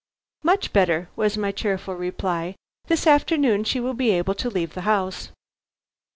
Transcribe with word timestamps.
"Much 0.41 0.73
better," 0.73 1.09
was 1.15 1.37
my 1.37 1.51
cheerful 1.51 1.93
reply. 1.93 2.55
"This 2.87 3.05
afternoon 3.05 3.63
she 3.65 3.79
will 3.79 3.93
be 3.93 4.09
able 4.09 4.33
to 4.33 4.49
leave 4.49 4.73
the 4.73 4.81
house." 4.81 5.29